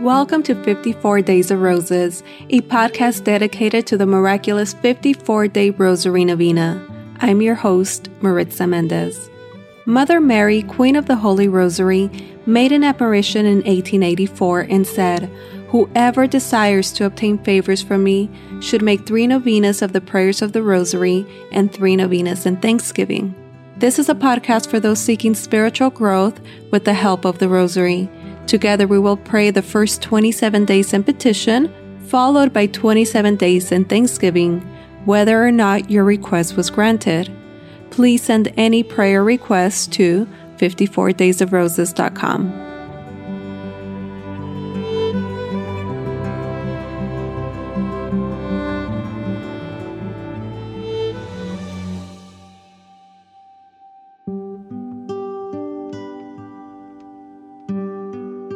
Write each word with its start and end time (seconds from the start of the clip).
Welcome 0.00 0.44
to 0.44 0.54
54 0.62 1.22
Days 1.22 1.50
of 1.50 1.60
Roses, 1.60 2.22
a 2.50 2.60
podcast 2.60 3.24
dedicated 3.24 3.84
to 3.88 3.96
the 3.96 4.06
miraculous 4.06 4.72
54 4.74 5.48
day 5.48 5.70
Rosary 5.70 6.24
Novena. 6.24 6.86
I'm 7.18 7.42
your 7.42 7.56
host, 7.56 8.08
Maritza 8.20 8.68
Mendez. 8.68 9.28
Mother 9.86 10.20
Mary, 10.20 10.62
Queen 10.62 10.94
of 10.94 11.06
the 11.06 11.16
Holy 11.16 11.48
Rosary, 11.48 12.08
made 12.46 12.70
an 12.70 12.84
apparition 12.84 13.44
in 13.44 13.56
1884 13.56 14.60
and 14.60 14.86
said, 14.86 15.24
Whoever 15.70 16.28
desires 16.28 16.92
to 16.92 17.04
obtain 17.04 17.36
favors 17.38 17.82
from 17.82 18.04
me 18.04 18.30
should 18.60 18.82
make 18.82 19.04
three 19.04 19.26
novenas 19.26 19.82
of 19.82 19.92
the 19.92 20.00
prayers 20.00 20.42
of 20.42 20.52
the 20.52 20.62
Rosary 20.62 21.26
and 21.50 21.72
three 21.72 21.96
novenas 21.96 22.46
in 22.46 22.58
Thanksgiving. 22.58 23.34
This 23.78 23.98
is 23.98 24.08
a 24.08 24.14
podcast 24.14 24.68
for 24.70 24.78
those 24.78 25.00
seeking 25.00 25.34
spiritual 25.34 25.90
growth 25.90 26.40
with 26.70 26.84
the 26.84 26.94
help 26.94 27.24
of 27.24 27.38
the 27.38 27.48
Rosary. 27.48 28.08
Together, 28.48 28.86
we 28.86 28.98
will 28.98 29.18
pray 29.18 29.50
the 29.50 29.60
first 29.60 30.00
27 30.00 30.64
days 30.64 30.94
in 30.94 31.04
petition, 31.04 31.70
followed 32.06 32.50
by 32.50 32.66
27 32.66 33.36
days 33.36 33.70
in 33.70 33.84
thanksgiving, 33.84 34.60
whether 35.04 35.46
or 35.46 35.52
not 35.52 35.90
your 35.90 36.04
request 36.04 36.56
was 36.56 36.70
granted. 36.70 37.30
Please 37.90 38.22
send 38.22 38.50
any 38.56 38.82
prayer 38.82 39.22
requests 39.22 39.86
to 39.88 40.26
54daysofroses.com. 40.56 42.77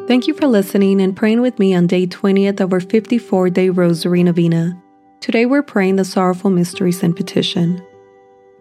Thank 0.08 0.26
you 0.26 0.34
for 0.34 0.48
listening 0.48 1.00
and 1.00 1.16
praying 1.16 1.42
with 1.42 1.60
me 1.60 1.76
on 1.76 1.86
day 1.86 2.08
20th 2.08 2.58
of 2.58 2.72
our 2.72 2.80
54 2.80 3.50
day 3.50 3.68
Rosary 3.68 4.24
Novena. 4.24 4.76
Today 5.20 5.46
we're 5.46 5.62
praying 5.62 5.94
the 5.94 6.04
Sorrowful 6.04 6.50
Mysteries 6.50 7.04
and 7.04 7.14
Petition. 7.14 7.80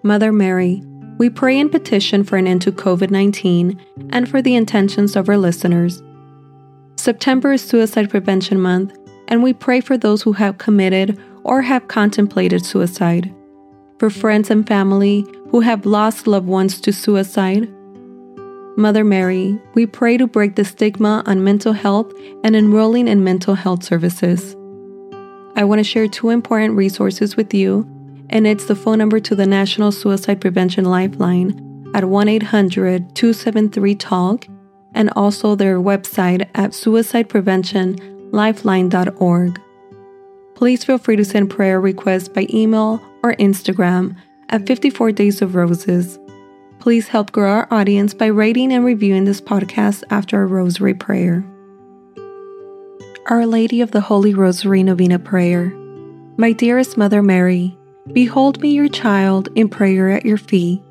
Mother 0.04 0.32
Mary, 0.32 0.84
we 1.18 1.32
pray 1.32 1.60
and 1.60 1.72
petition 1.72 2.24
for 2.24 2.38
an 2.38 2.46
end 2.46 2.62
to 2.62 2.72
COVID 2.72 3.10
19 3.10 3.82
and 4.12 4.30
for 4.30 4.40
the 4.44 4.54
intentions 4.54 5.16
of 5.16 5.30
our 5.30 5.38
listeners. 5.38 6.04
September 6.96 7.54
is 7.54 7.68
Suicide 7.68 8.12
Prevention 8.12 8.62
Month, 8.62 8.96
and 9.28 9.42
we 9.42 9.52
pray 9.52 9.82
for 9.82 9.98
those 9.98 10.22
who 10.22 10.34
have 10.34 10.60
committed 10.60 11.20
or 11.44 11.64
have 11.64 11.88
contemplated 11.88 12.64
suicide, 12.64 13.34
for 13.98 14.12
friends 14.12 14.52
and 14.52 14.68
family 14.68 15.26
who 15.50 15.62
have 15.62 15.88
lost 15.88 16.28
loved 16.28 16.48
ones 16.48 16.80
to 16.82 16.94
suicide 16.94 17.68
Mother 18.78 19.04
Mary, 19.04 19.60
we 19.74 19.86
pray 19.86 20.16
to 20.18 20.28
break 20.28 20.56
the 20.56 20.64
stigma 20.64 21.24
on 21.26 21.44
mental 21.44 21.74
health 21.74 22.10
and 22.44 22.56
enrolling 22.56 23.10
in 23.10 23.24
mental 23.24 23.54
health 23.54 23.84
services. 23.84 24.56
I 25.56 25.64
want 25.66 25.80
to 25.80 25.84
share 25.84 26.08
two 26.08 26.30
important 26.30 26.76
resources 26.76 27.36
with 27.36 27.54
you, 27.54 27.86
and 28.30 28.48
it's 28.48 28.64
the 28.66 28.76
phone 28.76 29.00
number 29.00 29.20
to 29.20 29.36
the 29.36 29.46
National 29.46 29.92
Suicide 29.92 30.40
Prevention 30.40 30.86
Lifeline 30.86 31.92
at 31.94 32.06
1 32.06 32.30
800 32.30 33.14
273 33.14 33.96
TALK 33.96 34.48
and 34.94 35.10
also 35.16 35.56
their 35.56 35.80
website 35.80 36.48
at 36.56 36.72
suicidepreventionlifeline.org. 36.72 39.62
Please 40.56 40.86
feel 40.86 40.98
free 40.98 41.18
to 41.18 41.26
send 41.26 41.50
prayer 41.50 41.82
requests 41.82 42.30
by 42.30 42.48
email 42.50 43.02
or 43.24 43.34
Instagram 43.34 44.16
at 44.50 44.66
54 44.66 45.12
Days 45.12 45.42
of 45.42 45.56
Roses. 45.56 46.18
Please 46.82 47.10
help 47.10 47.32
grow 47.32 47.52
our 47.52 47.68
audience 47.70 48.16
by 48.16 48.26
rating 48.26 48.74
and 48.74 48.84
reviewing 48.84 49.26
this 49.26 49.40
podcast 49.40 50.04
after 50.10 50.42
a 50.42 50.48
rosary 50.48 50.96
prayer. 50.96 51.46
Our 53.28 53.46
Lady 53.46 53.82
of 53.82 53.92
the 53.92 54.02
Holy 54.02 54.34
Rosary 54.34 54.82
Novena 54.82 55.20
Prayer. 55.20 55.70
My 56.38 56.54
dearest 56.54 56.98
Mother 56.98 57.22
Mary, 57.22 57.78
behold 58.14 58.60
me 58.62 58.72
your 58.72 58.88
child 58.88 59.50
in 59.54 59.70
prayer 59.70 60.10
at 60.10 60.26
your 60.26 60.40
feet. 60.40 60.82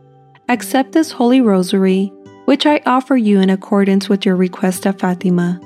Accept 0.48 0.92
this 0.92 1.10
Holy 1.10 1.41
Rosary, 1.41 2.12
which 2.44 2.66
I 2.66 2.81
offer 2.87 3.16
you 3.16 3.41
in 3.41 3.50
accordance 3.50 4.09
with 4.09 4.25
your 4.25 4.37
request 4.37 4.87
at 4.87 5.00
Fatima, 5.00 5.60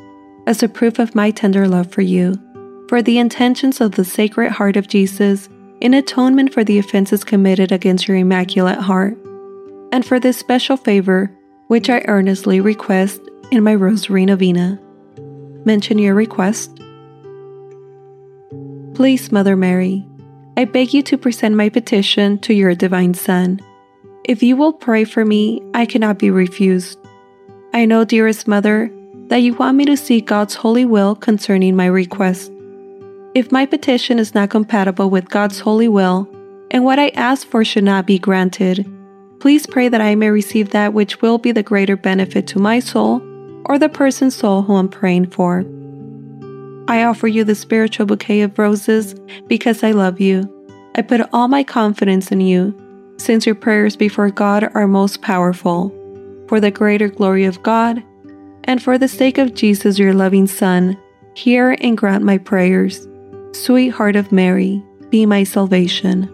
as 0.46 0.62
a 0.62 0.70
proof 0.70 0.98
of 0.98 1.14
my 1.14 1.32
tender 1.32 1.68
love 1.68 1.92
for 1.92 2.00
you, 2.00 2.34
for 2.88 3.02
the 3.02 3.18
intentions 3.18 3.78
of 3.78 3.92
the 3.92 4.06
Sacred 4.06 4.52
Heart 4.52 4.78
of 4.78 4.88
Jesus, 4.88 5.50
in 5.82 5.92
atonement 5.92 6.54
for 6.54 6.64
the 6.64 6.78
offenses 6.78 7.24
committed 7.24 7.72
against 7.72 8.08
your 8.08 8.16
Immaculate 8.16 8.78
Heart 8.78 9.18
and 9.94 10.04
for 10.04 10.18
this 10.18 10.36
special 10.36 10.76
favor, 10.76 11.30
which 11.68 11.88
I 11.88 12.02
earnestly 12.08 12.60
request 12.60 13.20
in 13.52 13.62
my 13.62 13.76
Rosary 13.76 14.26
Novena. 14.26 14.76
Mention 15.64 16.00
your 16.00 16.16
request. 16.16 16.80
Please, 18.94 19.30
Mother 19.30 19.54
Mary, 19.54 20.04
I 20.56 20.64
beg 20.64 20.94
you 20.94 21.02
to 21.04 21.16
present 21.16 21.54
my 21.54 21.68
petition 21.68 22.40
to 22.40 22.52
your 22.52 22.74
Divine 22.74 23.14
Son. 23.14 23.60
If 24.24 24.42
you 24.42 24.56
will 24.56 24.72
pray 24.72 25.04
for 25.04 25.24
me, 25.24 25.62
I 25.74 25.86
cannot 25.86 26.18
be 26.18 26.28
refused. 26.28 26.98
I 27.72 27.84
know, 27.84 28.04
dearest 28.04 28.48
Mother, 28.48 28.90
that 29.28 29.42
you 29.42 29.54
want 29.54 29.76
me 29.76 29.84
to 29.84 29.96
seek 29.96 30.26
God's 30.26 30.56
holy 30.56 30.84
will 30.84 31.14
concerning 31.14 31.76
my 31.76 31.86
request. 31.86 32.50
If 33.36 33.52
my 33.52 33.64
petition 33.64 34.18
is 34.18 34.34
not 34.34 34.50
compatible 34.50 35.08
with 35.08 35.28
God's 35.28 35.60
holy 35.60 35.86
will, 35.86 36.28
and 36.72 36.82
what 36.82 36.98
I 36.98 37.10
ask 37.10 37.46
for 37.46 37.64
should 37.64 37.84
not 37.84 38.06
be 38.06 38.18
granted, 38.18 38.90
Please 39.44 39.66
pray 39.66 39.90
that 39.90 40.00
I 40.00 40.14
may 40.14 40.30
receive 40.30 40.70
that 40.70 40.94
which 40.94 41.20
will 41.20 41.36
be 41.36 41.52
the 41.52 41.62
greater 41.62 41.98
benefit 41.98 42.46
to 42.46 42.58
my 42.58 42.80
soul 42.80 43.20
or 43.66 43.78
the 43.78 43.90
person's 43.90 44.34
soul 44.34 44.62
who 44.62 44.74
I'm 44.74 44.88
praying 44.88 45.32
for. 45.32 45.66
I 46.88 47.04
offer 47.04 47.26
you 47.26 47.44
the 47.44 47.54
spiritual 47.54 48.06
bouquet 48.06 48.40
of 48.40 48.58
roses 48.58 49.14
because 49.46 49.84
I 49.84 49.90
love 49.90 50.18
you. 50.18 50.50
I 50.94 51.02
put 51.02 51.28
all 51.34 51.48
my 51.48 51.62
confidence 51.62 52.32
in 52.32 52.40
you, 52.40 52.74
since 53.18 53.44
your 53.44 53.54
prayers 53.54 53.96
before 53.96 54.30
God 54.30 54.74
are 54.74 54.88
most 54.88 55.20
powerful. 55.20 55.90
For 56.48 56.58
the 56.58 56.70
greater 56.70 57.10
glory 57.10 57.44
of 57.44 57.62
God, 57.62 58.02
and 58.64 58.82
for 58.82 58.96
the 58.96 59.08
sake 59.08 59.36
of 59.36 59.52
Jesus, 59.52 59.98
your 59.98 60.14
loving 60.14 60.46
Son, 60.46 60.96
hear 61.34 61.76
and 61.82 61.98
grant 61.98 62.24
my 62.24 62.38
prayers. 62.38 63.06
Sweet 63.52 63.90
Heart 63.90 64.16
of 64.16 64.32
Mary, 64.32 64.82
be 65.10 65.26
my 65.26 65.44
salvation. 65.44 66.33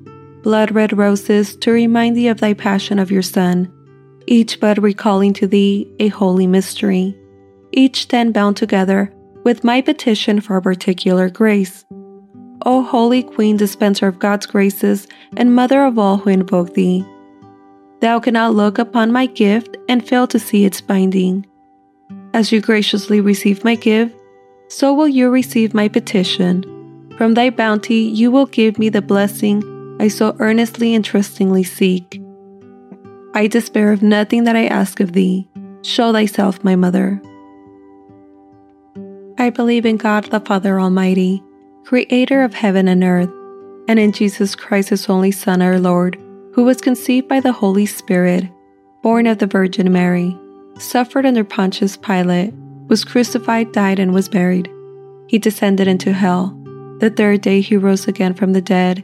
blood 0.41 0.71
red 0.71 0.97
roses 0.97 1.55
to 1.57 1.71
remind 1.71 2.17
thee 2.17 2.27
of 2.27 2.39
thy 2.39 2.53
passion 2.53 2.99
of 2.99 3.11
your 3.11 3.21
Son, 3.21 3.71
each 4.27 4.59
bud 4.59 4.81
recalling 4.81 5.33
to 5.33 5.47
thee 5.47 5.87
a 5.99 6.07
holy 6.09 6.47
mystery, 6.47 7.15
each 7.71 8.07
then 8.07 8.31
bound 8.31 8.57
together 8.57 9.13
with 9.43 9.63
my 9.63 9.81
petition 9.81 10.41
for 10.41 10.57
a 10.57 10.61
particular 10.61 11.29
grace. 11.29 11.85
O 12.65 12.83
Holy 12.83 13.23
Queen, 13.23 13.57
dispenser 13.57 14.07
of 14.07 14.19
God's 14.19 14.45
graces 14.45 15.07
and 15.35 15.55
mother 15.55 15.83
of 15.83 15.97
all 15.97 16.17
who 16.17 16.29
invoke 16.29 16.73
thee, 16.73 17.03
thou 18.01 18.19
cannot 18.19 18.53
look 18.53 18.77
upon 18.77 19.11
my 19.11 19.25
gift 19.25 19.77
and 19.89 20.07
fail 20.07 20.27
to 20.27 20.39
see 20.39 20.65
its 20.65 20.81
binding. 20.81 21.45
As 22.33 22.51
you 22.51 22.61
graciously 22.61 23.19
receive 23.19 23.63
my 23.63 23.75
gift, 23.75 24.15
so 24.69 24.93
will 24.93 25.07
you 25.07 25.29
receive 25.29 25.73
my 25.73 25.87
petition. 25.87 26.63
From 27.17 27.33
thy 27.33 27.49
bounty 27.49 27.95
you 27.95 28.31
will 28.31 28.45
give 28.45 28.79
me 28.79 28.89
the 28.89 29.01
blessing 29.01 29.61
I 30.01 30.07
so 30.07 30.35
earnestly 30.39 30.95
and 30.95 31.05
trustingly 31.05 31.61
seek. 31.61 32.19
I 33.35 33.45
despair 33.45 33.91
of 33.91 34.01
nothing 34.01 34.45
that 34.45 34.55
I 34.55 34.65
ask 34.65 34.99
of 34.99 35.13
thee. 35.13 35.47
Show 35.83 36.11
thyself, 36.11 36.63
my 36.63 36.75
mother. 36.75 37.21
I 39.37 39.51
believe 39.51 39.85
in 39.85 39.97
God 39.97 40.23
the 40.23 40.39
Father 40.39 40.79
Almighty, 40.79 41.43
creator 41.85 42.41
of 42.41 42.55
heaven 42.55 42.87
and 42.87 43.03
earth, 43.03 43.29
and 43.87 43.99
in 43.99 44.11
Jesus 44.11 44.55
Christ, 44.55 44.89
his 44.89 45.07
only 45.07 45.31
Son, 45.31 45.61
our 45.61 45.77
Lord, 45.77 46.15
who 46.55 46.63
was 46.63 46.81
conceived 46.81 47.27
by 47.27 47.39
the 47.39 47.51
Holy 47.51 47.85
Spirit, 47.85 48.49
born 49.03 49.27
of 49.27 49.37
the 49.37 49.45
Virgin 49.45 49.93
Mary, 49.93 50.35
suffered 50.79 51.27
under 51.27 51.43
Pontius 51.43 51.95
Pilate, 51.95 52.55
was 52.87 53.03
crucified, 53.03 53.71
died, 53.71 53.99
and 53.99 54.15
was 54.15 54.29
buried. 54.29 54.67
He 55.27 55.37
descended 55.37 55.87
into 55.87 56.11
hell. 56.11 56.57
The 56.99 57.11
third 57.11 57.41
day 57.41 57.61
he 57.61 57.77
rose 57.77 58.07
again 58.07 58.33
from 58.33 58.53
the 58.53 58.61
dead 58.61 59.03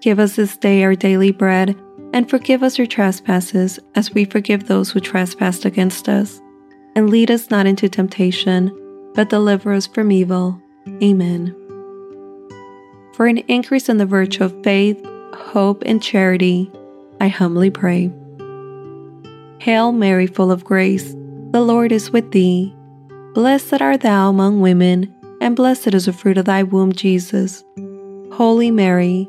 Give 0.00 0.18
us 0.20 0.36
this 0.36 0.56
day 0.56 0.84
our 0.84 0.94
daily 0.94 1.32
bread, 1.32 1.76
and 2.12 2.30
forgive 2.30 2.62
us 2.62 2.78
our 2.78 2.86
trespasses 2.86 3.80
as 3.94 4.14
we 4.14 4.24
forgive 4.24 4.66
those 4.66 4.90
who 4.90 5.00
trespass 5.00 5.64
against 5.64 6.08
us. 6.08 6.40
And 6.94 7.10
lead 7.10 7.30
us 7.30 7.50
not 7.50 7.66
into 7.66 7.88
temptation, 7.88 8.70
but 9.14 9.28
deliver 9.28 9.72
us 9.72 9.86
from 9.86 10.12
evil. 10.12 10.60
Amen. 11.02 11.54
For 13.14 13.26
an 13.26 13.38
increase 13.48 13.88
in 13.88 13.98
the 13.98 14.06
virtue 14.06 14.44
of 14.44 14.62
faith, 14.62 15.04
hope, 15.34 15.82
and 15.84 16.02
charity, 16.02 16.70
I 17.20 17.28
humbly 17.28 17.70
pray. 17.70 18.12
Hail 19.58 19.90
Mary, 19.90 20.28
full 20.28 20.52
of 20.52 20.64
grace, 20.64 21.14
the 21.50 21.60
Lord 21.60 21.90
is 21.90 22.12
with 22.12 22.30
thee. 22.30 22.72
Blessed 23.34 23.82
art 23.82 24.02
thou 24.02 24.30
among 24.30 24.60
women, 24.60 25.12
and 25.40 25.56
blessed 25.56 25.94
is 25.94 26.06
the 26.06 26.12
fruit 26.12 26.38
of 26.38 26.44
thy 26.44 26.62
womb, 26.62 26.92
Jesus. 26.92 27.64
Holy 28.32 28.70
Mary, 28.70 29.28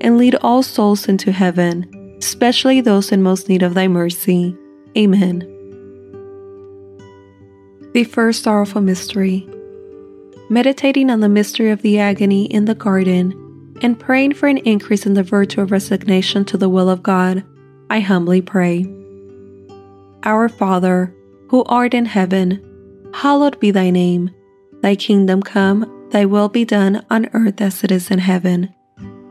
and 0.00 0.18
lead 0.18 0.34
all 0.36 0.62
souls 0.62 1.08
into 1.08 1.32
heaven, 1.32 2.16
especially 2.18 2.80
those 2.80 3.12
in 3.12 3.22
most 3.22 3.48
need 3.48 3.62
of 3.62 3.74
thy 3.74 3.88
mercy. 3.88 4.56
Amen. 4.96 5.40
The 7.92 8.04
first 8.04 8.42
sorrowful 8.42 8.80
mystery. 8.80 9.48
Meditating 10.48 11.10
on 11.10 11.20
the 11.20 11.28
mystery 11.28 11.70
of 11.70 11.82
the 11.82 11.98
agony 11.98 12.46
in 12.46 12.64
the 12.64 12.74
garden 12.74 13.76
and 13.82 13.98
praying 13.98 14.34
for 14.34 14.46
an 14.48 14.58
increase 14.58 15.06
in 15.06 15.14
the 15.14 15.22
virtue 15.22 15.60
of 15.60 15.70
resignation 15.70 16.44
to 16.46 16.56
the 16.56 16.68
will 16.68 16.88
of 16.88 17.02
God, 17.02 17.44
I 17.88 18.00
humbly 18.00 18.42
pray. 18.42 18.86
Our 20.22 20.48
Father, 20.48 21.14
who 21.48 21.64
art 21.64 21.94
in 21.94 22.06
heaven, 22.06 23.10
hallowed 23.14 23.58
be 23.58 23.70
thy 23.70 23.90
name. 23.90 24.30
Thy 24.82 24.94
kingdom 24.94 25.42
come, 25.42 26.08
thy 26.10 26.24
will 26.24 26.48
be 26.48 26.64
done 26.64 27.04
on 27.10 27.28
earth 27.32 27.60
as 27.60 27.82
it 27.82 27.90
is 27.90 28.10
in 28.10 28.18
heaven. 28.18 28.74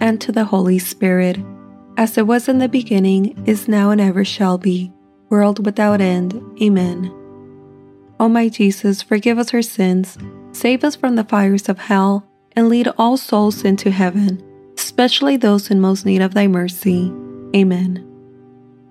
and 0.00 0.20
to 0.20 0.32
the 0.32 0.44
Holy 0.44 0.78
Spirit, 0.78 1.38
as 1.96 2.16
it 2.16 2.26
was 2.26 2.48
in 2.48 2.58
the 2.58 2.68
beginning, 2.68 3.42
is 3.46 3.68
now, 3.68 3.90
and 3.90 4.00
ever 4.00 4.24
shall 4.24 4.58
be, 4.58 4.92
world 5.28 5.64
without 5.64 6.00
end. 6.00 6.42
Amen. 6.62 7.12
O 8.18 8.28
my 8.28 8.48
Jesus, 8.48 9.02
forgive 9.02 9.38
us 9.38 9.54
our 9.54 9.62
sins, 9.62 10.18
save 10.52 10.84
us 10.84 10.96
from 10.96 11.16
the 11.16 11.24
fires 11.24 11.68
of 11.68 11.78
hell, 11.78 12.26
and 12.56 12.68
lead 12.68 12.88
all 12.98 13.16
souls 13.16 13.64
into 13.64 13.90
heaven, 13.90 14.42
especially 14.76 15.36
those 15.36 15.70
in 15.70 15.80
most 15.80 16.04
need 16.04 16.22
of 16.22 16.34
thy 16.34 16.46
mercy. 16.46 17.12
Amen. 17.54 18.06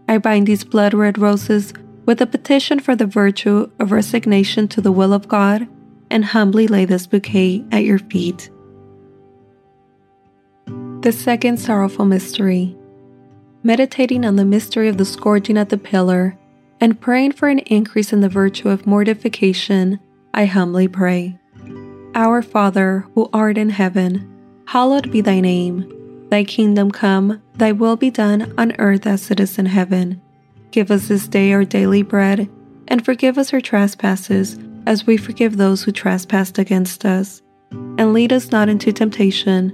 I 0.08 0.18
bind 0.18 0.48
these 0.48 0.64
blood 0.64 0.94
red 0.94 1.18
roses 1.18 1.74
with 2.06 2.22
a 2.22 2.26
petition 2.26 2.80
for 2.80 2.96
the 2.96 3.06
virtue 3.06 3.70
of 3.80 3.92
resignation 3.92 4.68
to 4.70 4.82
the 4.82 4.92
will 4.92 5.14
of 5.14 5.28
God 5.28 5.68
and 6.10 6.26
humbly 6.26 6.68
lay 6.68 6.86
this 6.86 7.06
bouquet 7.06 7.64
at 7.72 7.84
your 7.84 8.00
feet. 8.00 8.50
The 11.02 11.14
second 11.14 11.62
sorrowful 11.62 12.04
mystery. 12.04 12.76
Meditating 13.64 14.26
on 14.26 14.36
the 14.36 14.44
mystery 14.44 14.90
of 14.90 14.98
the 14.98 15.06
scourging 15.06 15.58
at 15.58 15.70
the 15.70 15.78
pillar 15.78 16.38
and 16.82 17.00
praying 17.00 17.32
for 17.32 17.48
an 17.48 17.60
increase 17.60 18.12
in 18.12 18.20
the 18.20 18.28
virtue 18.28 18.68
of 18.68 18.86
mortification, 18.86 20.02
I 20.34 20.44
humbly 20.44 20.90
pray. 20.90 21.40
Our 22.16 22.42
Father, 22.42 23.06
who 23.16 23.30
art 23.32 23.58
in 23.58 23.70
heaven, 23.70 24.30
hallowed 24.68 25.10
be 25.10 25.22
thy 25.22 25.40
name. 25.40 26.28
Thy 26.30 26.44
kingdom 26.44 26.92
come, 26.92 27.42
thy 27.56 27.72
will 27.72 27.96
be 27.96 28.12
done 28.12 28.54
on 28.58 28.76
earth 28.78 29.08
as 29.08 29.32
it 29.32 29.40
is 29.40 29.58
in 29.58 29.68
heaven. 29.68 30.22
Give 30.72 30.92
us 30.92 31.08
this 31.08 31.30
day 31.30 31.54
our 31.54 31.64
daily 31.64 32.02
bread, 32.02 32.50
and 32.90 33.06
forgive 33.06 33.38
us 33.38 33.54
our 33.54 33.62
trespasses 33.62 34.60
as 34.86 35.08
we 35.08 35.16
forgive 35.16 35.56
those 35.56 35.82
who 35.82 35.94
trespass 35.94 36.52
against 36.58 37.06
us. 37.06 37.42
And 37.72 38.12
lead 38.12 38.34
us 38.34 38.52
not 38.52 38.68
into 38.68 38.92
temptation, 38.92 39.74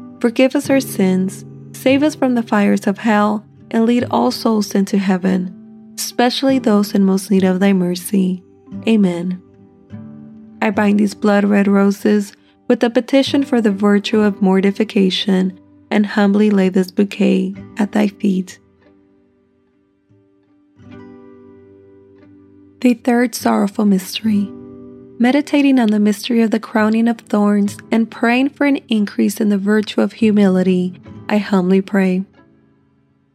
forgive 0.21 0.55
us 0.55 0.69
our 0.69 0.79
sins, 0.79 1.43
save 1.73 2.03
us 2.03 2.15
from 2.15 2.35
the 2.35 2.43
fires 2.43 2.85
of 2.85 2.99
hell, 2.99 3.45
and 3.71 3.85
lead 3.85 4.05
all 4.11 4.31
souls 4.31 4.75
into 4.75 4.97
heaven, 4.97 5.93
especially 5.97 6.59
those 6.59 6.93
in 6.93 7.03
most 7.03 7.31
need 7.31 7.43
of 7.43 7.59
thy 7.59 7.73
mercy. 7.73 8.43
Amen. 8.87 9.41
I 10.61 10.69
bind 10.69 10.99
these 10.99 11.15
blood 11.15 11.43
red 11.43 11.67
roses 11.67 12.33
with 12.67 12.83
a 12.83 12.89
petition 12.89 13.43
for 13.43 13.59
the 13.59 13.71
virtue 13.71 14.19
of 14.21 14.41
mortification 14.41 15.59
and 15.89 16.05
humbly 16.05 16.51
lay 16.51 16.69
this 16.69 16.91
bouquet 16.91 17.55
at 17.77 17.91
thy 17.91 18.07
feet. 18.07 18.59
The 22.81 22.93
third 22.93 23.35
sorrowful 23.35 23.85
mystery. 23.85 24.51
Meditating 25.21 25.77
on 25.77 25.89
the 25.89 25.99
mystery 25.99 26.41
of 26.41 26.49
the 26.49 26.59
crowning 26.59 27.07
of 27.07 27.19
thorns 27.19 27.77
and 27.91 28.09
praying 28.09 28.49
for 28.49 28.65
an 28.65 28.77
increase 28.89 29.39
in 29.39 29.49
the 29.49 29.57
virtue 29.59 30.01
of 30.01 30.13
humility, 30.13 30.99
I 31.29 31.37
humbly 31.37 31.79
pray. 31.79 32.25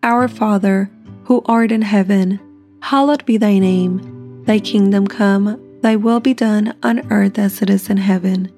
Our 0.02 0.26
Father, 0.26 0.90
who 1.26 1.44
art 1.46 1.70
in 1.70 1.82
heaven, 1.82 2.40
hallowed 2.82 3.24
be 3.24 3.36
thy 3.36 3.60
name. 3.60 4.42
Thy 4.46 4.58
kingdom 4.58 5.06
come, 5.06 5.78
thy 5.80 5.94
will 5.94 6.18
be 6.18 6.34
done 6.34 6.76
on 6.82 7.06
earth 7.12 7.38
as 7.38 7.62
it 7.62 7.70
is 7.70 7.88
in 7.88 7.98
heaven. 7.98 8.50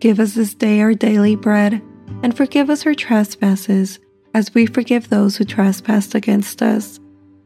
Give 0.00 0.18
us 0.18 0.34
this 0.34 0.52
day 0.52 0.80
our 0.80 0.94
daily 0.94 1.36
bread, 1.36 1.80
and 2.24 2.36
forgive 2.36 2.70
us 2.70 2.84
our 2.86 2.94
trespasses, 2.94 4.00
as 4.34 4.52
we 4.52 4.66
forgive 4.66 5.10
those 5.10 5.36
who 5.36 5.44
trespass 5.44 6.12
against 6.12 6.60
us. 6.60 6.98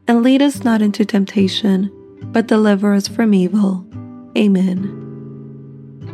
And 0.07 0.23
lead 0.23 0.41
us 0.41 0.63
not 0.63 0.81
into 0.81 1.05
temptation, 1.05 1.91
but 2.31 2.47
deliver 2.47 2.95
us 2.95 3.07
from 3.07 3.35
evil. 3.35 3.85
Amen. 4.35 4.98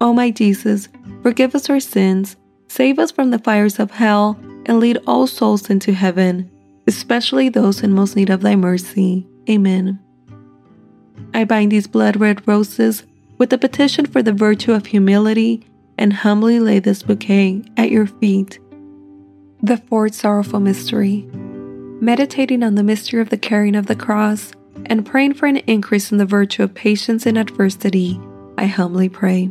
O 0.00 0.12
my 0.14 0.30
Jesus, 0.30 0.88
forgive 1.22 1.54
us 1.54 1.68
our 1.68 1.80
sins, 1.80 2.36
save 2.68 2.98
us 2.98 3.10
from 3.10 3.30
the 3.30 3.38
fires 3.38 3.78
of 3.78 3.90
hell, 3.90 4.38
and 4.66 4.80
lead 4.80 4.98
all 5.06 5.26
souls 5.26 5.68
into 5.68 5.92
heaven, 5.92 6.50
especially 6.86 7.48
those 7.48 7.82
in 7.82 7.92
most 7.92 8.16
need 8.16 8.30
of 8.30 8.40
thy 8.40 8.56
mercy. 8.56 9.26
Amen. 9.48 9.98
I 11.34 11.44
bind 11.44 11.72
these 11.72 11.86
blood 11.86 12.16
red 12.16 12.46
roses 12.48 13.04
with 13.38 13.52
a 13.52 13.58
petition 13.58 14.06
for 14.06 14.22
the 14.22 14.32
virtue 14.32 14.72
of 14.72 14.86
humility 14.86 15.66
and 15.98 16.12
humbly 16.12 16.60
lay 16.60 16.78
this 16.78 17.02
bouquet 17.02 17.62
at 17.76 17.90
your 17.90 18.06
feet. 18.06 18.58
The 19.62 19.76
fourth 19.76 20.14
sorrowful 20.14 20.60
mystery. 20.60 21.28
Meditating 22.00 22.62
on 22.62 22.74
the 22.74 22.82
mystery 22.82 23.20
of 23.20 23.28
the 23.28 23.36
carrying 23.36 23.76
of 23.76 23.86
the 23.86 23.96
cross 23.96 24.52
and 24.86 25.04
praying 25.04 25.34
for 25.34 25.46
an 25.46 25.58
increase 25.58 26.10
in 26.10 26.18
the 26.18 26.24
virtue 26.24 26.62
of 26.62 26.74
patience 26.74 27.26
in 27.26 27.36
adversity, 27.36 28.18
I 28.56 28.66
humbly 28.66 29.10
pray. 29.10 29.50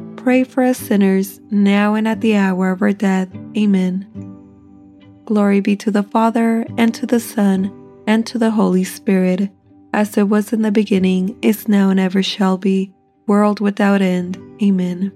pray 0.23 0.43
for 0.43 0.61
us 0.63 0.77
sinners, 0.77 1.39
now 1.49 1.95
and 1.95 2.07
at 2.07 2.21
the 2.21 2.35
hour 2.35 2.69
of 2.69 2.81
our 2.83 2.93
death. 2.93 3.27
Amen. 3.57 4.07
Glory 5.25 5.61
be 5.61 5.75
to 5.77 5.89
the 5.89 6.03
Father, 6.03 6.63
and 6.77 6.93
to 6.93 7.07
the 7.07 7.19
Son, 7.19 7.71
and 8.05 8.25
to 8.27 8.37
the 8.37 8.51
Holy 8.51 8.83
Spirit, 8.83 9.49
as 9.93 10.15
it 10.17 10.29
was 10.29 10.53
in 10.53 10.61
the 10.61 10.71
beginning, 10.71 11.35
is 11.41 11.67
now, 11.67 11.89
and 11.89 11.99
ever 11.99 12.21
shall 12.21 12.57
be, 12.57 12.93
world 13.25 13.59
without 13.59 14.01
end. 14.01 14.37
Amen. 14.61 15.11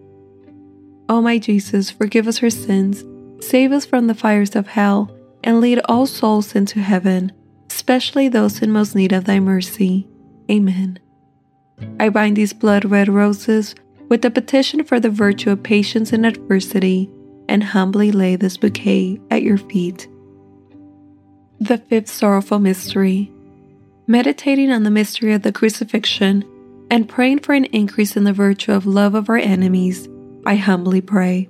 O 1.07 1.21
my 1.21 1.37
Jesus, 1.37 1.91
forgive 1.91 2.27
us 2.27 2.41
our 2.41 2.49
sins, 2.49 3.05
save 3.45 3.71
us 3.71 3.85
from 3.85 4.07
the 4.07 4.15
fires 4.15 4.55
of 4.55 4.65
hell 4.65 5.15
and 5.43 5.61
lead 5.61 5.79
all 5.85 6.07
souls 6.07 6.55
into 6.55 6.79
heaven, 6.79 7.31
especially 7.69 8.27
those 8.27 8.63
in 8.63 8.71
most 8.71 8.95
need 8.95 9.13
of 9.13 9.25
thy 9.25 9.39
mercy. 9.39 10.07
Amen. 10.49 10.97
I 11.99 12.09
bind 12.09 12.35
these 12.35 12.53
blood 12.53 12.85
red 12.85 13.07
roses 13.07 13.75
with 14.09 14.25
a 14.25 14.31
petition 14.31 14.83
for 14.83 14.99
the 14.99 15.09
virtue 15.09 15.51
of 15.51 15.63
patience 15.63 16.13
in 16.13 16.25
adversity 16.25 17.09
and 17.47 17.63
humbly 17.63 18.11
lay 18.11 18.35
this 18.35 18.57
bouquet 18.57 19.19
at 19.31 19.43
your 19.43 19.57
feet. 19.57 20.07
The 21.59 21.77
fifth 21.77 22.09
sorrowful 22.09 22.59
mystery. 22.59 23.31
Meditating 24.07 24.71
on 24.71 24.83
the 24.83 24.91
mystery 24.91 25.33
of 25.33 25.41
the 25.41 25.51
crucifixion 25.51 26.43
and 26.91 27.09
praying 27.09 27.39
for 27.39 27.53
an 27.53 27.65
increase 27.65 28.15
in 28.15 28.23
the 28.23 28.33
virtue 28.33 28.71
of 28.71 28.85
love 28.85 29.15
of 29.15 29.29
our 29.29 29.37
enemies, 29.37 30.07
I 30.45 30.55
humbly 30.55 31.01
pray. 31.01 31.49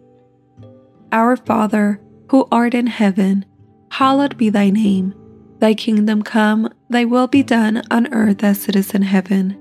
Our 1.11 1.35
Father, 1.35 1.99
who 2.29 2.47
art 2.51 2.73
in 2.73 2.87
heaven, 2.87 3.45
Hallowed 3.95 4.35
be 4.35 4.49
thy 4.49 4.71
name. 4.71 5.15
Thy 5.59 5.73
kingdom 5.73 6.21
come, 6.21 6.69
thy 6.89 7.05
will 7.05 7.27
be 7.27 7.43
done 7.43 7.81
on 7.89 8.13
earth 8.13 8.43
as 8.43 8.67
it 8.67 8.75
is 8.75 8.93
in 8.93 9.03
heaven. 9.03 9.57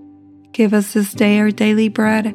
Give 0.50 0.74
us 0.74 0.92
this 0.92 1.12
day 1.14 1.38
our 1.38 1.52
daily 1.52 1.88
bread, 1.88 2.35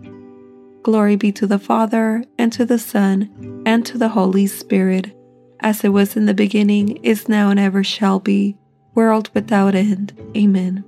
Glory 0.83 1.15
be 1.15 1.31
to 1.33 1.45
the 1.45 1.59
Father, 1.59 2.23
and 2.37 2.51
to 2.53 2.65
the 2.65 2.79
Son, 2.79 3.63
and 3.65 3.85
to 3.85 3.97
the 3.97 4.09
Holy 4.09 4.47
Spirit, 4.47 5.15
as 5.59 5.83
it 5.83 5.89
was 5.89 6.15
in 6.15 6.25
the 6.25 6.33
beginning, 6.33 6.97
is 7.03 7.29
now, 7.29 7.49
and 7.49 7.59
ever 7.59 7.83
shall 7.83 8.19
be, 8.19 8.57
world 8.95 9.29
without 9.33 9.75
end. 9.75 10.13
Amen. 10.35 10.83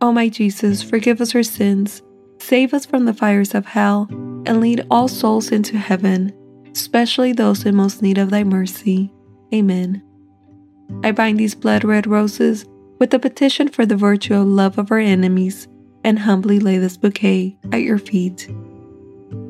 O 0.00 0.10
my 0.10 0.28
Jesus, 0.28 0.82
forgive 0.82 1.20
us 1.20 1.34
our 1.34 1.44
sins, 1.44 2.02
save 2.38 2.74
us 2.74 2.84
from 2.84 3.04
the 3.04 3.14
fires 3.14 3.54
of 3.54 3.66
hell, 3.66 4.08
and 4.10 4.60
lead 4.60 4.84
all 4.90 5.06
souls 5.06 5.52
into 5.52 5.78
heaven, 5.78 6.32
especially 6.72 7.32
those 7.32 7.64
in 7.64 7.76
most 7.76 8.02
need 8.02 8.18
of 8.18 8.30
thy 8.30 8.42
mercy. 8.42 9.12
Amen. 9.54 10.02
I 11.04 11.12
bind 11.12 11.38
these 11.38 11.54
blood 11.54 11.84
red 11.84 12.08
roses 12.08 12.66
with 12.98 13.10
the 13.10 13.20
petition 13.20 13.68
for 13.68 13.86
the 13.86 13.96
virtual 13.96 14.44
love 14.44 14.76
of 14.76 14.90
our 14.90 14.98
enemies, 14.98 15.68
and 16.02 16.18
humbly 16.18 16.58
lay 16.58 16.78
this 16.78 16.96
bouquet 16.96 17.56
at 17.70 17.82
your 17.82 17.98
feet. 17.98 18.48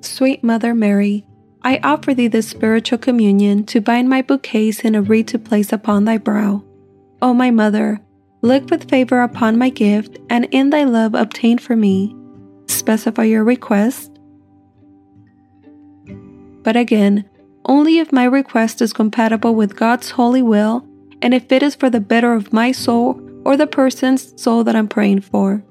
Sweet 0.00 0.44
Mother 0.44 0.74
Mary, 0.74 1.26
I 1.62 1.80
offer 1.82 2.14
thee 2.14 2.28
this 2.28 2.48
spiritual 2.48 2.98
communion 2.98 3.64
to 3.66 3.80
bind 3.80 4.08
my 4.08 4.22
bouquets 4.22 4.80
in 4.80 4.94
a 4.94 5.02
wreath 5.02 5.26
to 5.26 5.38
place 5.38 5.72
upon 5.72 6.04
thy 6.04 6.18
brow. 6.18 6.62
O 7.20 7.34
my 7.34 7.50
Mother, 7.50 8.00
look 8.40 8.70
with 8.70 8.88
favor 8.88 9.22
upon 9.22 9.58
my 9.58 9.68
gift, 9.68 10.18
and 10.30 10.46
in 10.52 10.70
thy 10.70 10.84
love 10.84 11.14
obtain 11.14 11.58
for 11.58 11.74
me. 11.74 12.14
Specify 12.66 13.24
your 13.24 13.42
request. 13.44 14.18
But 16.62 16.76
again, 16.76 17.28
only 17.64 17.98
if 17.98 18.12
my 18.12 18.24
request 18.24 18.80
is 18.80 18.92
compatible 18.92 19.54
with 19.54 19.76
God's 19.76 20.10
holy 20.10 20.42
will 20.42 20.86
and 21.20 21.34
if 21.34 21.50
it 21.50 21.62
is 21.62 21.74
for 21.74 21.90
the 21.90 22.00
better 22.00 22.34
of 22.34 22.52
my 22.52 22.72
soul 22.72 23.20
or 23.44 23.56
the 23.56 23.66
person's 23.66 24.40
soul 24.40 24.64
that 24.64 24.76
I'm 24.76 24.88
praying 24.88 25.22
for. 25.22 25.62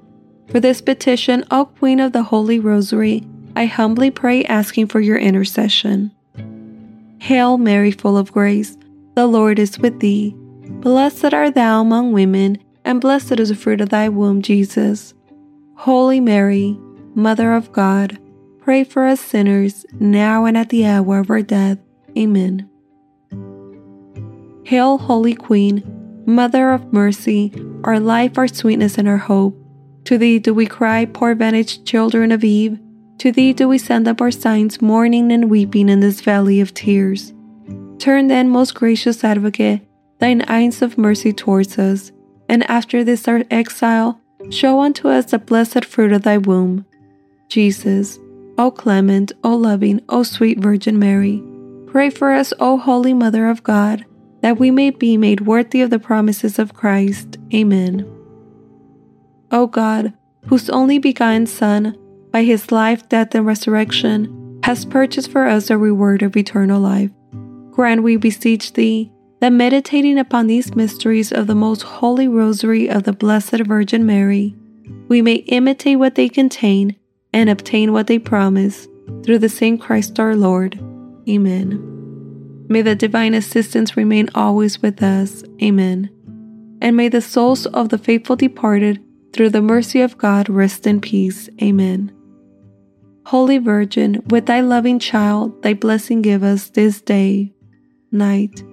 For 0.49 0.59
this 0.59 0.81
petition, 0.81 1.43
O 1.51 1.65
Queen 1.65 1.99
of 1.99 2.13
the 2.13 2.23
Holy 2.23 2.59
Rosary, 2.59 3.25
I 3.57 3.65
humbly 3.65 4.11
pray 4.11 4.43
asking 4.45 4.85
for 4.85 4.99
your 4.99 5.17
intercession. 5.17 6.11
Hail 7.19 7.57
Mary, 7.57 7.89
full 7.89 8.15
of 8.15 8.31
grace, 8.31 8.77
the 9.15 9.25
Lord 9.25 9.57
is 9.57 9.79
with 9.79 9.99
thee. 9.99 10.35
Blessed 10.69 11.33
art 11.33 11.55
thou 11.55 11.81
among 11.81 12.11
women, 12.11 12.59
and 12.85 13.01
blessed 13.01 13.39
is 13.39 13.49
the 13.49 13.55
fruit 13.55 13.81
of 13.81 13.89
thy 13.89 14.09
womb, 14.09 14.43
Jesus. 14.43 15.15
Holy 15.73 16.19
Mary, 16.19 16.77
Mother 17.15 17.53
of 17.53 17.71
God, 17.71 18.19
pray 18.59 18.83
for 18.83 19.07
us 19.07 19.19
sinners, 19.19 19.87
now 19.99 20.45
and 20.45 20.55
at 20.55 20.69
the 20.69 20.85
hour 20.85 21.17
of 21.17 21.31
our 21.31 21.41
death. 21.41 21.79
Amen. 22.15 22.69
Hail, 24.65 24.99
Holy 24.99 25.33
Queen, 25.33 25.81
Mother 26.27 26.69
of 26.69 26.93
mercy, 26.93 27.51
our 27.83 27.99
life, 27.99 28.37
our 28.37 28.47
sweetness, 28.47 28.99
and 28.99 29.07
our 29.07 29.17
hope. 29.17 29.59
To 30.03 30.19
thee 30.19 30.37
do 30.37 30.53
we 30.53 30.67
cry, 30.67 31.05
poor 31.05 31.33
vanished 31.33 31.87
children 31.87 32.31
of 32.31 32.43
Eve. 32.43 32.77
To 33.19 33.31
thee 33.31 33.53
do 33.53 33.67
we 33.67 33.77
send 33.77 34.07
up 34.07 34.21
our 34.21 34.31
signs, 34.31 34.81
mourning 34.81 35.31
and 35.31 35.49
weeping 35.49 35.89
in 35.89 35.99
this 35.99 36.21
valley 36.21 36.61
of 36.61 36.73
tears. 36.73 37.33
Turn 37.97 38.27
then, 38.27 38.49
most 38.49 38.75
gracious 38.75 39.23
advocate, 39.23 39.81
thine 40.19 40.43
eyes 40.43 40.81
of 40.81 40.97
mercy 40.97 41.33
towards 41.33 41.79
us, 41.79 42.11
and 42.47 42.69
after 42.69 43.03
this 43.03 43.27
our 43.27 43.43
exile, 43.49 44.21
show 44.51 44.79
unto 44.81 45.07
us 45.07 45.31
the 45.31 45.39
blessed 45.39 45.83
fruit 45.83 46.11
of 46.11 46.21
thy 46.21 46.37
womb. 46.37 46.85
Jesus, 47.49 48.19
O 48.57 48.69
clement, 48.69 49.31
O 49.43 49.55
loving, 49.55 50.01
O 50.09 50.23
sweet 50.23 50.59
Virgin 50.59 50.99
Mary, 50.99 51.43
pray 51.87 52.09
for 52.09 52.31
us, 52.31 52.53
O 52.59 52.77
holy 52.77 53.13
Mother 53.13 53.49
of 53.49 53.63
God, 53.63 54.05
that 54.41 54.59
we 54.59 54.69
may 54.69 54.91
be 54.91 55.17
made 55.17 55.41
worthy 55.41 55.81
of 55.81 55.89
the 55.89 55.99
promises 55.99 56.59
of 56.59 56.75
Christ. 56.75 57.37
Amen. 57.53 58.07
O 59.51 59.65
God, 59.65 60.13
whose 60.45 60.69
only 60.69 60.99
begotten 60.99 61.47
Son, 61.47 61.97
by 62.37 62.43
his 62.43 62.71
life, 62.71 63.09
death, 63.09 63.33
and 63.33 63.47
resurrection, 63.47 64.59
has 64.61 64.85
purchased 64.85 65.31
for 65.31 65.47
us 65.47 65.71
a 65.71 65.77
reward 65.77 66.21
of 66.21 66.37
eternal 66.37 66.79
life. 66.79 67.09
Grant, 67.71 68.03
we 68.03 68.15
beseech 68.15 68.73
thee, 68.73 69.11
that 69.39 69.49
meditating 69.49 70.19
upon 70.19 70.45
these 70.45 70.75
mysteries 70.75 71.31
of 71.31 71.47
the 71.47 71.55
most 71.55 71.81
holy 71.81 72.27
rosary 72.27 72.87
of 72.91 73.05
the 73.05 73.11
Blessed 73.11 73.65
Virgin 73.65 74.05
Mary, 74.05 74.55
we 75.07 75.19
may 75.19 75.37
imitate 75.47 75.97
what 75.97 76.13
they 76.13 76.29
contain 76.29 76.95
and 77.33 77.49
obtain 77.49 77.91
what 77.91 78.05
they 78.05 78.19
promise, 78.19 78.87
through 79.23 79.39
the 79.39 79.49
same 79.49 79.79
Christ 79.79 80.19
our 80.19 80.35
Lord. 80.35 80.75
Amen. 81.27 82.67
May 82.69 82.83
the 82.83 82.93
divine 82.93 83.33
assistance 83.33 83.97
remain 83.97 84.29
always 84.35 84.79
with 84.79 85.01
us. 85.01 85.43
Amen. 85.59 86.11
And 86.83 86.95
may 86.95 87.09
the 87.09 87.19
souls 87.21 87.65
of 87.65 87.89
the 87.89 87.97
faithful 87.97 88.35
departed, 88.35 89.03
through 89.33 89.49
the 89.49 89.63
mercy 89.63 90.01
of 90.01 90.19
God, 90.19 90.49
rest 90.49 90.85
in 90.85 91.01
peace. 91.01 91.49
Amen. 91.63 92.13
Holy 93.27 93.57
Virgin, 93.57 94.23
with 94.29 94.45
thy 94.45 94.61
loving 94.61 94.99
child, 94.99 95.61
thy 95.61 95.73
blessing 95.73 96.21
give 96.21 96.43
us 96.43 96.69
this 96.69 97.01
day, 97.01 97.51
night. 98.09 98.63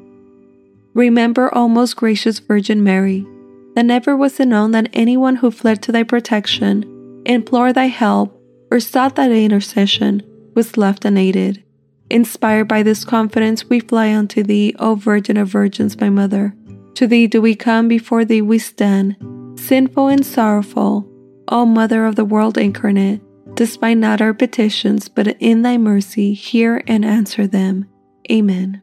Remember, 0.95 1.53
O 1.59 1.67
most 1.67 1.97
gracious 1.97 2.39
Virgin 2.39 2.85
Mary, 2.85 3.27
that 3.75 3.85
never 3.85 4.17
was 4.17 4.39
it 4.39 4.47
known 4.47 4.71
that 4.71 4.91
anyone 4.93 5.35
who 5.35 5.51
fled 5.51 5.83
to 5.83 5.91
thy 5.91 6.05
protection, 6.05 6.85
implored 7.27 7.75
thy 7.75 7.87
help, 7.87 8.41
or 8.71 8.79
sought 8.79 9.17
thy 9.17 9.29
intercession 9.29 10.23
was 10.55 10.77
left 10.77 11.05
unaided. 11.05 11.65
Inspired 12.09 12.69
by 12.69 12.85
this 12.85 13.05
confidence, 13.05 13.69
we 13.69 13.81
fly 13.81 14.15
unto 14.15 14.45
thee, 14.45 14.73
O 14.79 14.95
Virgin 14.95 15.37
of 15.37 15.49
Virgins, 15.49 16.01
my 16.01 16.11
Mother. 16.11 16.55
To 16.95 17.09
thee 17.09 17.27
do 17.27 17.43
we 17.43 17.57
come, 17.57 17.89
before 17.89 18.25
thee 18.25 18.41
we 18.41 18.61
stand, 18.61 19.17
sinful 19.59 20.07
and 20.07 20.25
sorrowful, 20.25 21.11
O 21.49 21.67
Mother 21.67 22.07
of 22.07 22.15
the 22.15 22.25
world 22.25 22.57
incarnate 22.57 23.21
despite 23.55 23.99
not 23.99 24.21
our 24.21 24.35
petitions, 24.35 25.09
but 25.09 25.29
in 25.41 25.63
thy 25.63 25.79
mercy 25.79 26.35
hear 26.35 26.83
and 26.87 27.05
answer 27.05 27.47
them. 27.47 27.89
Amen. 28.31 28.83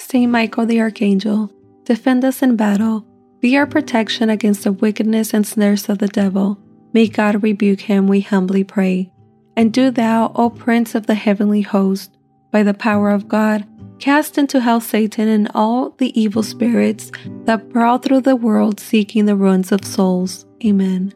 Saint 0.00 0.30
Michael 0.30 0.66
the 0.66 0.80
Archangel, 0.80 1.52
defend 1.84 2.24
us 2.24 2.42
in 2.42 2.56
battle, 2.56 3.06
be 3.40 3.56
our 3.56 3.66
protection 3.66 4.30
against 4.30 4.64
the 4.64 4.72
wickedness 4.72 5.32
and 5.32 5.46
snares 5.46 5.88
of 5.88 5.98
the 5.98 6.08
devil. 6.08 6.58
May 6.92 7.08
God 7.08 7.42
rebuke 7.42 7.80
him, 7.80 8.06
we 8.06 8.20
humbly 8.20 8.64
pray. 8.64 9.10
And 9.56 9.72
do 9.72 9.90
thou, 9.90 10.32
O 10.34 10.50
Prince 10.50 10.94
of 10.94 11.06
the 11.06 11.14
heavenly 11.14 11.62
host, 11.62 12.16
by 12.50 12.62
the 12.62 12.74
power 12.74 13.10
of 13.10 13.28
God, 13.28 13.66
cast 13.98 14.38
into 14.38 14.60
hell 14.60 14.80
Satan 14.80 15.28
and 15.28 15.50
all 15.54 15.90
the 15.90 16.18
evil 16.20 16.42
spirits 16.42 17.10
that 17.44 17.70
prowl 17.70 17.98
through 17.98 18.22
the 18.22 18.36
world 18.36 18.80
seeking 18.80 19.26
the 19.26 19.36
ruins 19.36 19.72
of 19.72 19.84
souls. 19.84 20.46
Amen. 20.64 21.12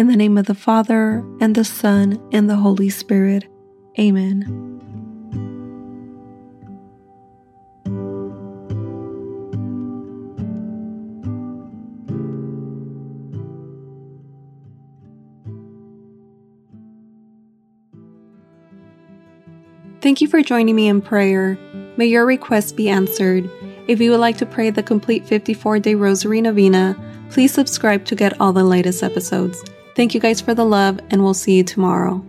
In 0.00 0.06
the 0.06 0.16
name 0.16 0.38
of 0.38 0.46
the 0.46 0.54
Father, 0.54 1.22
and 1.42 1.54
the 1.54 1.62
Son, 1.62 2.26
and 2.32 2.48
the 2.48 2.56
Holy 2.56 2.88
Spirit. 2.88 3.46
Amen. 3.98 4.40
Thank 20.00 20.22
you 20.22 20.28
for 20.28 20.40
joining 20.40 20.74
me 20.74 20.88
in 20.88 21.02
prayer. 21.02 21.58
May 21.98 22.06
your 22.06 22.24
requests 22.24 22.72
be 22.72 22.88
answered. 22.88 23.50
If 23.86 24.00
you 24.00 24.12
would 24.12 24.20
like 24.20 24.38
to 24.38 24.46
pray 24.46 24.70
the 24.70 24.82
complete 24.82 25.26
54 25.26 25.80
day 25.80 25.94
Rosary 25.94 26.40
Novena, 26.40 26.96
please 27.28 27.52
subscribe 27.52 28.06
to 28.06 28.14
get 28.14 28.40
all 28.40 28.54
the 28.54 28.64
latest 28.64 29.02
episodes. 29.02 29.62
Thank 30.00 30.14
you 30.14 30.20
guys 30.20 30.40
for 30.40 30.54
the 30.54 30.64
love, 30.64 30.98
and 31.10 31.22
we'll 31.22 31.34
see 31.34 31.58
you 31.58 31.62
tomorrow. 31.62 32.24